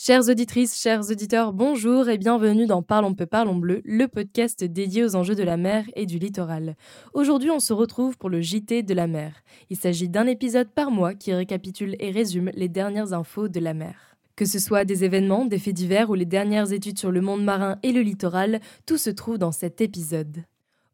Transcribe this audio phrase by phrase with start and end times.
[0.00, 5.02] Chères auditrices, chers auditeurs, bonjour et bienvenue dans Parlons peu, parlons bleu, le podcast dédié
[5.02, 6.76] aux enjeux de la mer et du littoral.
[7.14, 9.42] Aujourd'hui, on se retrouve pour le JT de la mer.
[9.70, 13.74] Il s'agit d'un épisode par mois qui récapitule et résume les dernières infos de la
[13.74, 14.14] mer.
[14.36, 17.42] Que ce soit des événements, des faits divers ou les dernières études sur le monde
[17.42, 20.44] marin et le littoral, tout se trouve dans cet épisode.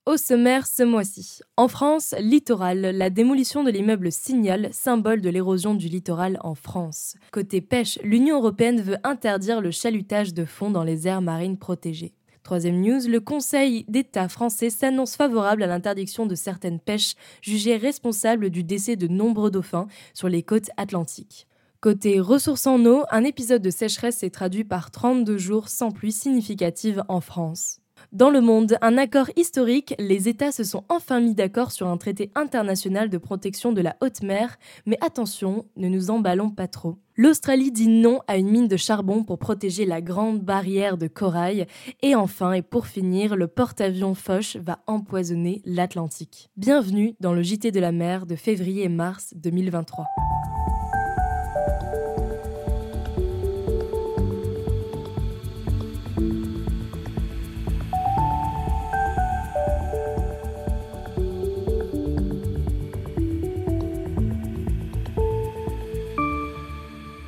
[0.06, 1.40] Au sommaire ce mois-ci.
[1.56, 7.14] En France, littoral, la démolition de l'immeuble Signal, symbole de l'érosion du littoral en France.
[7.32, 12.12] Côté pêche, l'Union européenne veut interdire le chalutage de fond dans les aires marines protégées.
[12.42, 18.50] Troisième news, le Conseil d'État français s'annonce favorable à l'interdiction de certaines pêches jugées responsables
[18.50, 21.46] du décès de nombreux dauphins sur les côtes atlantiques.
[21.80, 26.12] Côté ressources en eau, un épisode de sécheresse s'est traduit par 32 jours sans pluie
[26.12, 27.80] significative en France.
[28.14, 31.96] Dans le monde, un accord historique, les États se sont enfin mis d'accord sur un
[31.96, 36.96] traité international de protection de la haute mer, mais attention, ne nous emballons pas trop.
[37.16, 41.66] L'Australie dit non à une mine de charbon pour protéger la grande barrière de corail.
[42.02, 46.50] Et enfin, et pour finir, le porte-avions Foch va empoisonner l'Atlantique.
[46.56, 50.04] Bienvenue dans le JT de la mer de février et mars 2023.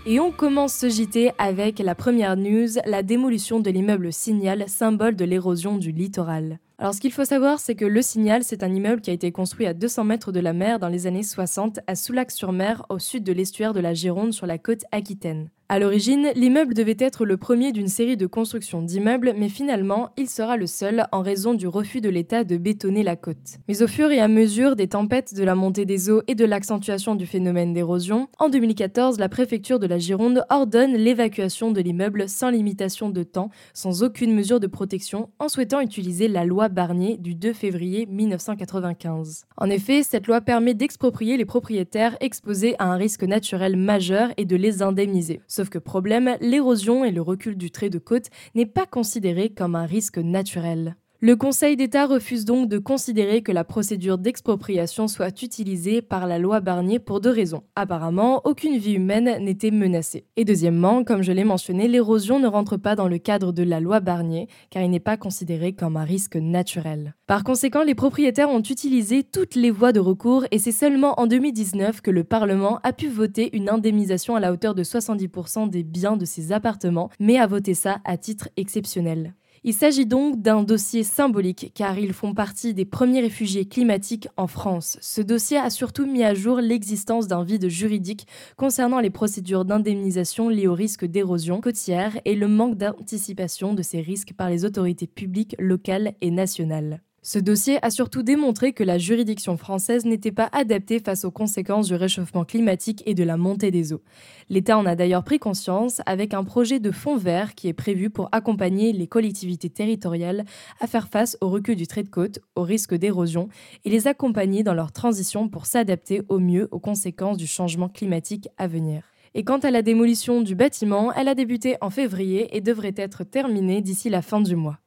[0.08, 5.16] Et on commence ce JT avec la première news, la démolition de l'immeuble Signal, symbole
[5.16, 6.60] de l'érosion du littoral.
[6.78, 9.32] Alors ce qu'il faut savoir, c'est que le Signal, c'est un immeuble qui a été
[9.32, 13.24] construit à 200 mètres de la mer dans les années 60 à Soulac-sur-Mer, au sud
[13.24, 15.48] de l'estuaire de la Gironde sur la côte aquitaine.
[15.68, 20.28] À l'origine, l'immeuble devait être le premier d'une série de constructions d'immeubles, mais finalement, il
[20.28, 23.58] sera le seul en raison du refus de l'État de bétonner la côte.
[23.66, 26.44] Mais au fur et à mesure des tempêtes, de la montée des eaux et de
[26.44, 32.28] l'accentuation du phénomène d'érosion, en 2014, la préfecture de la Gironde ordonne l'évacuation de l'immeuble
[32.28, 37.16] sans limitation de temps, sans aucune mesure de protection, en souhaitant utiliser la loi Barnier
[37.16, 39.46] du 2 février 1995.
[39.56, 44.44] En effet, cette loi permet d'exproprier les propriétaires exposés à un risque naturel majeur et
[44.44, 45.40] de les indemniser.
[45.56, 49.74] Sauf que problème, l'érosion et le recul du trait de côte n'est pas considéré comme
[49.74, 50.96] un risque naturel.
[51.20, 56.38] Le Conseil d'État refuse donc de considérer que la procédure d'expropriation soit utilisée par la
[56.38, 57.62] loi Barnier pour deux raisons.
[57.74, 60.26] Apparemment, aucune vie humaine n'était menacée.
[60.36, 63.80] Et deuxièmement, comme je l'ai mentionné, l'érosion ne rentre pas dans le cadre de la
[63.80, 67.14] loi Barnier, car il n'est pas considéré comme un risque naturel.
[67.26, 71.26] Par conséquent, les propriétaires ont utilisé toutes les voies de recours et c'est seulement en
[71.26, 75.82] 2019 que le Parlement a pu voter une indemnisation à la hauteur de 70% des
[75.82, 79.32] biens de ces appartements, mais a voté ça à titre exceptionnel.
[79.68, 84.46] Il s'agit donc d'un dossier symbolique car ils font partie des premiers réfugiés climatiques en
[84.46, 84.96] France.
[85.00, 90.48] Ce dossier a surtout mis à jour l'existence d'un vide juridique concernant les procédures d'indemnisation
[90.48, 95.08] liées au risque d'érosion côtière et le manque d'anticipation de ces risques par les autorités
[95.08, 97.02] publiques locales et nationales.
[97.28, 101.88] Ce dossier a surtout démontré que la juridiction française n'était pas adaptée face aux conséquences
[101.88, 104.02] du réchauffement climatique et de la montée des eaux.
[104.48, 108.10] L'État en a d'ailleurs pris conscience avec un projet de fonds vert qui est prévu
[108.10, 110.44] pour accompagner les collectivités territoriales
[110.78, 113.48] à faire face au recul du trait de côte, au risque d'érosion
[113.84, 118.48] et les accompagner dans leur transition pour s'adapter au mieux aux conséquences du changement climatique
[118.56, 119.02] à venir.
[119.34, 123.24] Et quant à la démolition du bâtiment, elle a débuté en février et devrait être
[123.24, 124.78] terminée d'ici la fin du mois.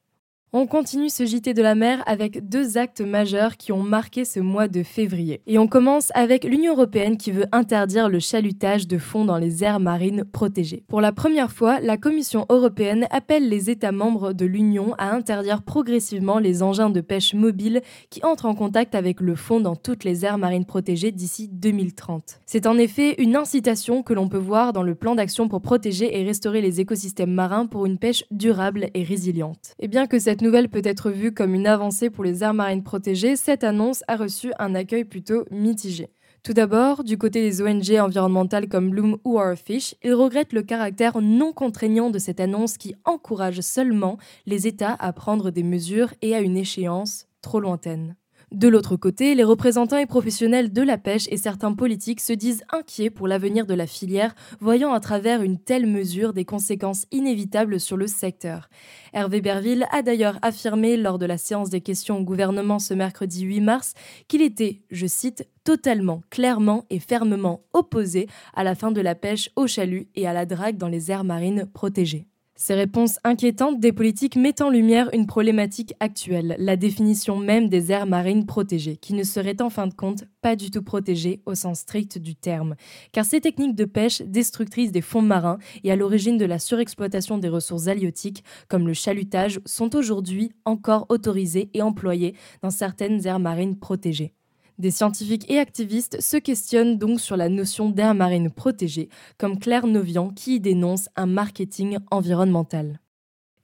[0.51, 4.39] On continue ce JT de la mer avec deux actes majeurs qui ont marqué ce
[4.39, 5.41] mois de février.
[5.45, 9.63] Et on commence avec l'Union européenne qui veut interdire le chalutage de fond dans les
[9.63, 10.83] aires marines protégées.
[10.88, 15.61] Pour la première fois, la Commission européenne appelle les États membres de l'Union à interdire
[15.61, 20.03] progressivement les engins de pêche mobiles qui entrent en contact avec le fond dans toutes
[20.03, 22.39] les aires marines protégées d'ici 2030.
[22.47, 26.19] C'est en effet une incitation que l'on peut voir dans le plan d'action pour protéger
[26.19, 29.75] et restaurer les écosystèmes marins pour une pêche durable et résiliente.
[29.77, 32.53] Et bien que cette cette nouvelle peut être vue comme une avancée pour les aires
[32.53, 36.11] marines protégées, cette annonce a reçu un accueil plutôt mitigé.
[36.44, 40.61] Tout d'abord, du côté des ONG environnementales comme Bloom ou Our Fish, ils regrettent le
[40.61, 46.13] caractère non contraignant de cette annonce qui encourage seulement les États à prendre des mesures
[46.21, 48.15] et à une échéance trop lointaine.
[48.51, 52.63] De l'autre côté, les représentants et professionnels de la pêche et certains politiques se disent
[52.72, 57.80] inquiets pour l'avenir de la filière, voyant à travers une telle mesure des conséquences inévitables
[57.80, 58.69] sur le secteur.
[59.13, 63.44] Hervé Berville a d'ailleurs affirmé lors de la séance des questions au gouvernement ce mercredi
[63.44, 63.94] 8 mars
[64.28, 69.51] qu'il était, je cite, totalement, clairement et fermement opposé à la fin de la pêche
[69.56, 72.28] au chalut et à la drague dans les aires marines protégées.
[72.61, 77.89] Ces réponses inquiétantes des politiques mettent en lumière une problématique actuelle, la définition même des
[77.89, 81.56] aires marines protégées, qui ne seraient en fin de compte pas du tout protégées au
[81.56, 82.75] sens strict du terme.
[83.13, 87.38] Car ces techniques de pêche destructrices des fonds marins et à l'origine de la surexploitation
[87.38, 93.39] des ressources halieutiques, comme le chalutage, sont aujourd'hui encore autorisées et employées dans certaines aires
[93.39, 94.33] marines protégées.
[94.79, 99.87] Des scientifiques et activistes se questionnent donc sur la notion d'air marine protégée, comme Claire
[99.87, 103.01] Novian qui y dénonce un marketing environnemental.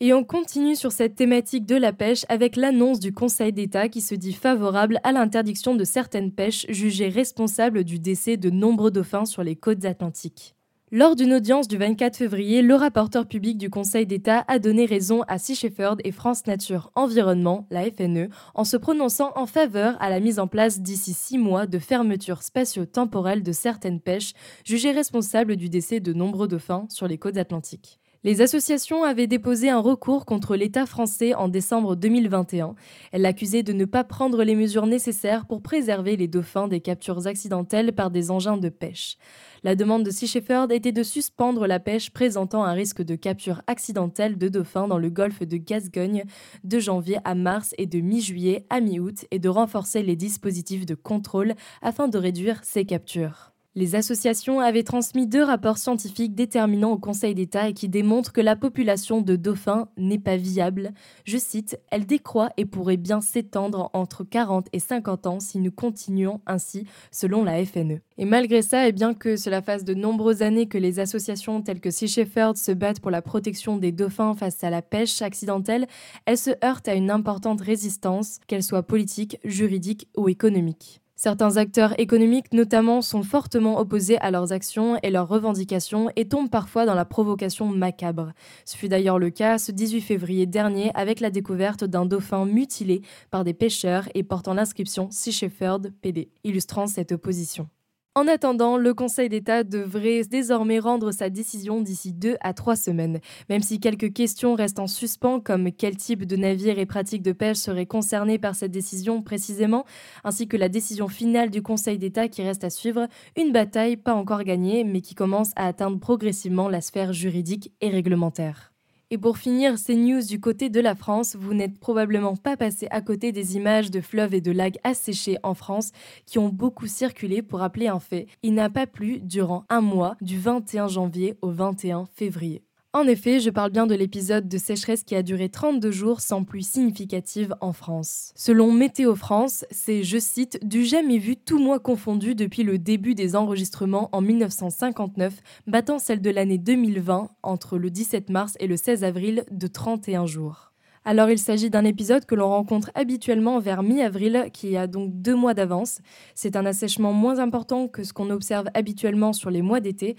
[0.02, 4.02] Et on continue sur cette thématique de la pêche avec l'annonce du Conseil d'État qui
[4.02, 9.24] se dit favorable à l'interdiction de certaines pêches jugées responsables du décès de nombreux dauphins
[9.24, 10.55] sur les côtes atlantiques.
[10.98, 15.24] Lors d'une audience du 24 février, le rapporteur public du Conseil d'État a donné raison
[15.28, 20.10] à Sea Shepherd et France Nature Environnement, la FNE, en se prononçant en faveur à
[20.10, 24.32] la mise en place d'ici six mois de fermetures spatio-temporelles de certaines pêches
[24.64, 28.00] jugées responsables du décès de nombreux dauphins sur les côtes atlantiques.
[28.26, 32.74] Les associations avaient déposé un recours contre l'État français en décembre 2021.
[33.12, 37.28] Elles l'accusaient de ne pas prendre les mesures nécessaires pour préserver les dauphins des captures
[37.28, 39.18] accidentelles par des engins de pêche.
[39.62, 43.62] La demande de Sea Shepherd était de suspendre la pêche présentant un risque de capture
[43.68, 46.24] accidentelle de dauphins dans le golfe de Gascogne
[46.64, 50.96] de janvier à mars et de mi-juillet à mi-août et de renforcer les dispositifs de
[50.96, 53.55] contrôle afin de réduire ces captures.
[53.78, 58.40] Les associations avaient transmis deux rapports scientifiques déterminants au Conseil d'État et qui démontrent que
[58.40, 60.94] la population de dauphins n'est pas viable.
[61.26, 65.74] Je cite, elle décroît et pourrait bien s'étendre entre 40 et 50 ans si nous
[65.74, 68.00] continuons ainsi, selon la FNE.
[68.18, 71.82] Et malgré ça, et bien que cela fasse de nombreuses années que les associations telles
[71.82, 75.86] que Sea Shepherd se battent pour la protection des dauphins face à la pêche accidentelle,
[76.26, 81.02] elles se heurtent à une importante résistance, qu'elle soit politique, juridique ou économique.
[81.18, 86.50] Certains acteurs économiques notamment sont fortement opposés à leurs actions et leurs revendications et tombent
[86.50, 88.34] parfois dans la provocation macabre.
[88.66, 93.02] Ce fut d'ailleurs le cas ce 18 février dernier avec la découverte d'un dauphin mutilé
[93.32, 97.70] par des pêcheurs et portant l'inscription Sea Shepherd PD, illustrant cette opposition.
[98.18, 103.20] En attendant, le Conseil d'État devrait désormais rendre sa décision d'ici deux à trois semaines,
[103.50, 107.34] même si quelques questions restent en suspens, comme quel type de navire et pratique de
[107.34, 109.84] pêche serait concerné par cette décision précisément,
[110.24, 114.14] ainsi que la décision finale du Conseil d'État qui reste à suivre, une bataille pas
[114.14, 118.75] encore gagnée, mais qui commence à atteindre progressivement la sphère juridique et réglementaire.
[119.16, 122.90] Et pour finir ces news du côté de la France, vous n'êtes probablement pas passé
[122.92, 125.94] à côté des images de fleuves et de lacs asséchés en France
[126.26, 128.28] qui ont beaucoup circulé pour rappeler un fait.
[128.44, 132.65] Il n'a pas plu durant un mois du 21 janvier au 21 février.
[132.96, 136.46] En effet, je parle bien de l'épisode de sécheresse qui a duré 32 jours sans
[136.46, 138.32] pluie significative en France.
[138.38, 143.14] Selon Météo France, c'est, je cite, du jamais vu tout mois confondu depuis le début
[143.14, 145.34] des enregistrements en 1959,
[145.68, 150.26] battant celle de l'année 2020 entre le 17 mars et le 16 avril de 31
[150.26, 150.72] jours.
[151.08, 155.36] Alors il s'agit d'un épisode que l'on rencontre habituellement vers mi-avril, qui a donc deux
[155.36, 156.00] mois d'avance.
[156.34, 160.16] C'est un assèchement moins important que ce qu'on observe habituellement sur les mois d'été,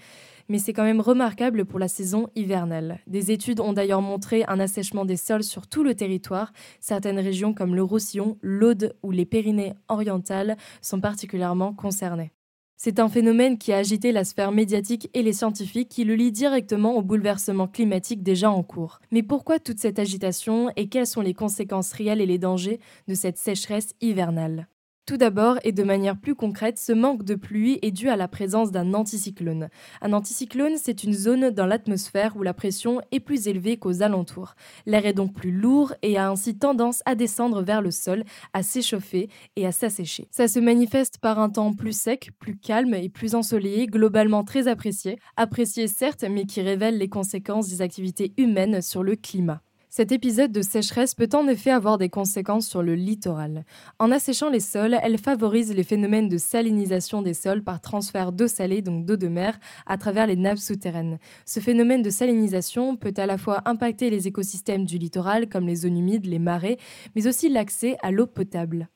[0.49, 2.99] mais c'est quand même remarquable pour la saison hivernale.
[3.07, 6.53] Des études ont d'ailleurs montré un assèchement des sols sur tout le territoire.
[6.79, 12.31] Certaines régions comme le Roussillon, l'Aude ou les Pyrénées orientales sont particulièrement concernées.
[12.79, 16.31] C'est un phénomène qui a agité la sphère médiatique et les scientifiques qui le lient
[16.31, 18.99] directement au bouleversement climatique déjà en cours.
[19.11, 23.15] Mais pourquoi toute cette agitation et quelles sont les conséquences réelles et les dangers de
[23.15, 24.67] cette sécheresse hivernale?
[25.07, 28.27] Tout d'abord, et de manière plus concrète, ce manque de pluie est dû à la
[28.27, 29.69] présence d'un anticyclone.
[30.01, 34.55] Un anticyclone, c'est une zone dans l'atmosphère où la pression est plus élevée qu'aux alentours.
[34.85, 38.63] L'air est donc plus lourd et a ainsi tendance à descendre vers le sol, à
[38.63, 40.27] s'échauffer et à s'assécher.
[40.29, 44.67] Ça se manifeste par un temps plus sec, plus calme et plus ensoleillé, globalement très
[44.67, 45.17] apprécié.
[45.37, 49.61] Apprécié certes, mais qui révèle les conséquences des activités humaines sur le climat.
[49.97, 53.65] Cet épisode de sécheresse peut en effet avoir des conséquences sur le littoral.
[53.97, 58.47] En asséchant les sols, elle favorise les phénomènes de salinisation des sols par transfert d'eau
[58.47, 61.17] salée, donc d'eau de mer, à travers les nappes souterraines.
[61.47, 65.77] Ce phénomène de salinisation peut à la fois impacter les écosystèmes du littoral, comme les
[65.77, 66.77] zones humides, les marais,
[67.15, 68.89] mais aussi l'accès à l'eau potable.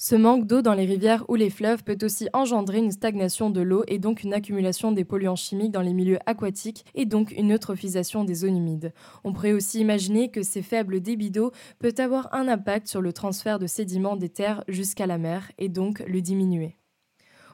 [0.00, 3.60] Ce manque d'eau dans les rivières ou les fleuves peut aussi engendrer une stagnation de
[3.60, 7.52] l'eau et donc une accumulation des polluants chimiques dans les milieux aquatiques et donc une
[7.52, 8.92] eutrophisation des zones humides.
[9.24, 11.50] On pourrait aussi imaginer que ces faibles débits d'eau
[11.80, 15.68] peuvent avoir un impact sur le transfert de sédiments des terres jusqu'à la mer et
[15.68, 16.76] donc le diminuer.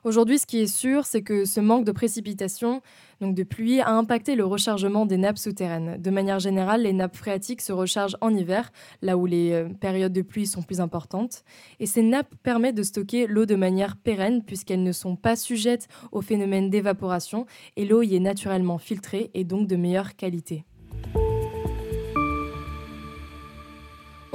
[0.04, 2.82] Aujourd'hui, ce qui est sûr, c'est que ce manque de précipitations,
[3.33, 5.97] de pluie, a impacté le rechargement des nappes souterraines.
[6.02, 10.12] De manière générale, les nappes phréatiques se rechargent en hiver, là où les euh, périodes
[10.12, 11.45] de pluie sont plus importantes.
[11.81, 15.88] Et ces nappes permettent de stocker l'eau de manière pérenne, puisqu'elles ne sont pas sujettes
[16.12, 20.64] au phénomène d'évaporation, et l'eau y est naturellement filtrée et donc de meilleure qualité.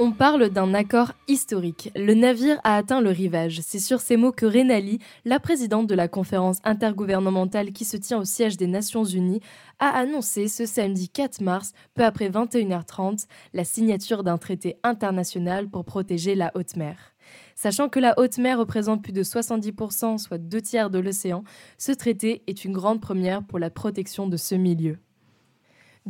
[0.02, 1.92] On parle d'un accord historique.
[1.94, 3.60] Le navire a atteint le rivage.
[3.60, 8.16] C'est sur ces mots que Renali, la présidente de la conférence intergouvernementale qui se tient
[8.16, 9.42] au siège des Nations Unies,
[9.78, 15.84] a annoncé ce samedi 4 mars, peu après 21h30, la signature d'un traité international pour
[15.84, 16.96] protéger la haute mer.
[17.54, 21.44] Sachant que la haute mer représente plus de 70%, soit deux tiers de l'océan,
[21.76, 24.96] ce traité est une grande première pour la protection de ce milieu.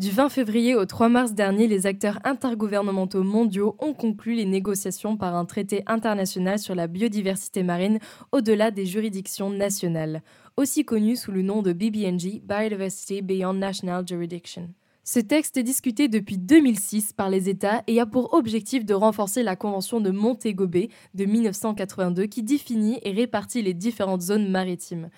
[0.01, 5.19] Du 20 février au 3 mars dernier, les acteurs intergouvernementaux mondiaux ont conclu les négociations
[5.19, 7.99] par un traité international sur la biodiversité marine
[8.33, 10.23] au-delà des juridictions nationales,
[10.57, 14.71] aussi connu sous le nom de BBNJ, Biodiversity Beyond National Jurisdiction.
[15.05, 19.43] Ce texte est discuté depuis 2006 par les États et a pour objectif de renforcer
[19.43, 25.11] la Convention de Montego Bay de 1982 qui définit et répartit les différentes zones maritimes.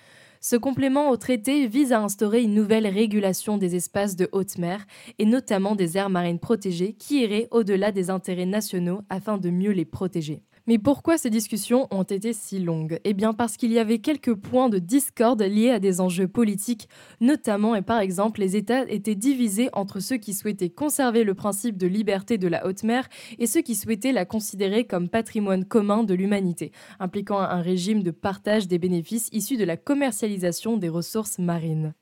[0.44, 4.84] Ce complément au traité vise à instaurer une nouvelle régulation des espaces de haute mer
[5.20, 9.70] et notamment des aires marines protégées qui iraient au-delà des intérêts nationaux afin de mieux
[9.70, 10.42] les protéger.
[10.68, 13.00] Mais pourquoi ces discussions ont été si longues?
[13.02, 16.88] Eh bien parce qu'il y avait quelques points de discorde liés à des enjeux politiques,
[17.20, 21.76] notamment et par exemple les États étaient divisés entre ceux qui souhaitaient conserver le principe
[21.76, 23.08] de liberté de la haute mer
[23.40, 28.12] et ceux qui souhaitaient la considérer comme patrimoine commun de l'humanité, impliquant un régime de
[28.12, 31.94] partage des bénéfices issus de la commercialisation des ressources marines.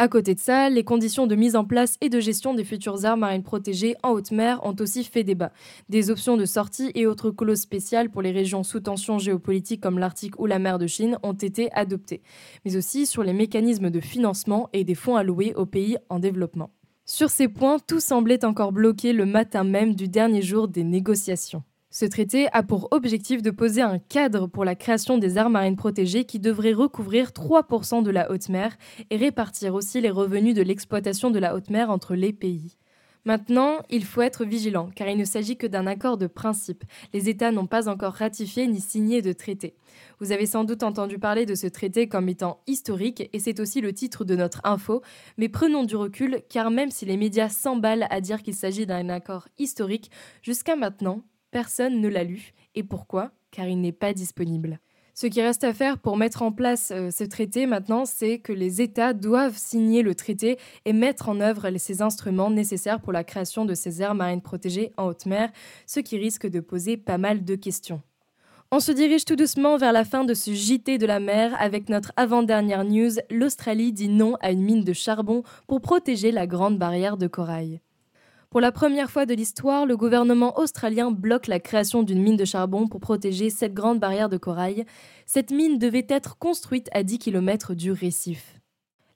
[0.00, 3.04] À côté de ça, les conditions de mise en place et de gestion des futures
[3.04, 5.52] aires marines protégées en haute mer ont aussi fait débat.
[5.90, 9.98] Des options de sortie et autres clauses spéciales pour les régions sous tension géopolitique comme
[9.98, 12.22] l'Arctique ou la mer de Chine ont été adoptées,
[12.64, 16.70] mais aussi sur les mécanismes de financement et des fonds alloués aux pays en développement.
[17.04, 21.62] Sur ces points, tout semblait encore bloqué le matin même du dernier jour des négociations.
[21.92, 25.74] Ce traité a pour objectif de poser un cadre pour la création des aires marines
[25.74, 28.76] protégées qui devrait recouvrir 3% de la haute mer
[29.10, 32.76] et répartir aussi les revenus de l'exploitation de la haute mer entre les pays.
[33.24, 36.84] Maintenant, il faut être vigilant, car il ne s'agit que d'un accord de principe.
[37.12, 39.74] Les États n'ont pas encore ratifié ni signé de traité.
[40.20, 43.80] Vous avez sans doute entendu parler de ce traité comme étant historique, et c'est aussi
[43.80, 45.02] le titre de notre info,
[45.36, 49.10] mais prenons du recul, car même si les médias s'emballent à dire qu'il s'agit d'un
[49.10, 52.52] accord historique, jusqu'à maintenant, Personne ne l'a lu.
[52.74, 53.32] Et pourquoi?
[53.50, 54.78] Car il n'est pas disponible.
[55.14, 58.52] Ce qui reste à faire pour mettre en place euh, ce traité maintenant, c'est que
[58.52, 63.24] les États doivent signer le traité et mettre en œuvre ces instruments nécessaires pour la
[63.24, 65.50] création de ces aires marines protégées en haute mer,
[65.86, 68.00] ce qui risque de poser pas mal de questions.
[68.70, 71.88] On se dirige tout doucement vers la fin de ce JT de la mer avec
[71.88, 76.78] notre avant-dernière news, l'Australie dit non à une mine de charbon pour protéger la grande
[76.78, 77.80] barrière de corail.
[78.50, 82.44] Pour la première fois de l'histoire, le gouvernement australien bloque la création d'une mine de
[82.44, 84.86] charbon pour protéger cette grande barrière de corail.
[85.24, 88.60] Cette mine devait être construite à 10 km du récif.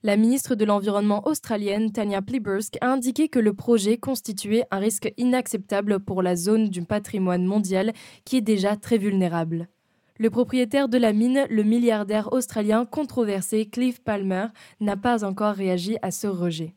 [0.05, 5.13] La ministre de l'Environnement australienne, Tanya Plibersk, a indiqué que le projet constituait un risque
[5.17, 7.93] inacceptable pour la zone du patrimoine mondial
[8.25, 9.67] qui est déjà très vulnérable.
[10.17, 14.47] Le propriétaire de la mine, le milliardaire australien controversé Cliff Palmer,
[14.79, 16.77] n'a pas encore réagi à ce rejet.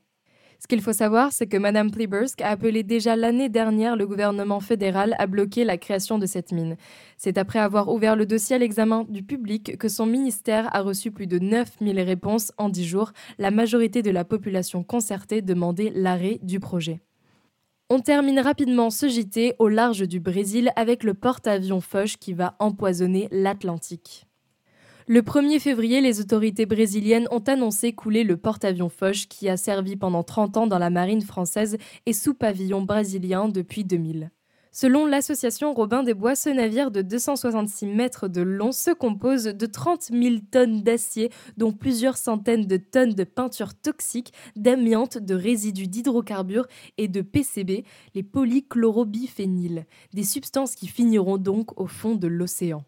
[0.60, 4.60] Ce qu'il faut savoir, c'est que Mme Plibersk a appelé déjà l'année dernière le gouvernement
[4.60, 6.78] fédéral à bloquer la création de cette mine.
[7.18, 11.12] C'est après avoir ouvert le dossier à l'examen du public que son ministère a reçu
[11.12, 13.12] plus de 9000 réponses en 10 jours.
[13.38, 17.02] La majorité de la population concertée demandait l'arrêt du projet.
[17.90, 22.56] On termine rapidement ce JT au large du Brésil avec le porte-avions Foch qui va
[22.60, 24.27] empoisonner l'Atlantique.
[25.10, 29.96] Le 1er février, les autorités brésiliennes ont annoncé couler le porte-avions Foch qui a servi
[29.96, 34.32] pendant 30 ans dans la marine française et sous pavillon brésilien depuis 2000.
[34.74, 39.66] Selon l'association Robin des Bois, ce navire de 266 mètres de long se compose de
[39.66, 45.88] 30 000 tonnes d'acier, dont plusieurs centaines de tonnes de peinture toxique, d'amiante, de résidus
[45.88, 52.84] d'hydrocarbures et de PCB, les polychlorobiphéniles, des substances qui finiront donc au fond de l'océan.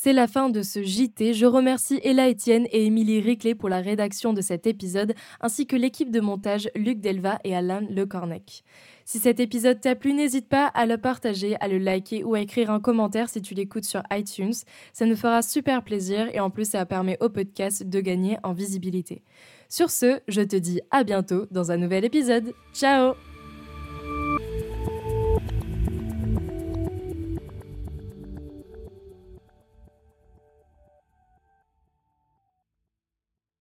[0.00, 1.34] C'est la fin de ce JT.
[1.34, 5.74] Je remercie Ella Etienne et Émilie Riclet pour la rédaction de cet épisode, ainsi que
[5.74, 8.62] l'équipe de montage Luc Delva et Alain Lecornec.
[9.04, 12.40] Si cet épisode t'a plu, n'hésite pas à le partager, à le liker ou à
[12.40, 14.54] écrire un commentaire si tu l'écoutes sur iTunes.
[14.92, 18.52] Ça nous fera super plaisir et en plus ça permet au podcast de gagner en
[18.52, 19.24] visibilité.
[19.68, 22.54] Sur ce, je te dis à bientôt dans un nouvel épisode.
[22.72, 23.14] Ciao